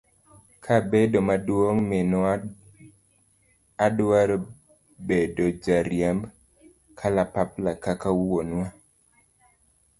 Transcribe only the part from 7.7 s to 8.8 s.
kaka wuonwa.